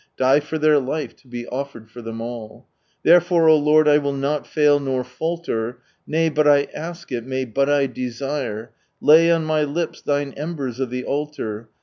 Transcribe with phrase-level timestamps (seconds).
[0.17, 2.63] Dit for their life, be offered for Ihem idl...!
[3.05, 5.75] Tkere/on, O Lord, J will not fail tier falltr.
[6.07, 8.71] Nay but I ask it, nay bul I desire.
[8.99, 11.69] Lay Btt my lips Thine embers of the altar.